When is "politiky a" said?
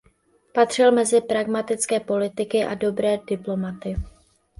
1.99-2.73